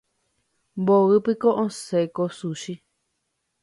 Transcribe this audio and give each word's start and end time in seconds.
Mboýpiko 0.81 1.49
osẽ 1.65 2.03
ko 2.15 2.23
sushi. 2.37 2.73